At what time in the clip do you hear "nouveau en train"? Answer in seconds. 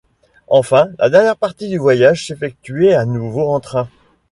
3.05-3.87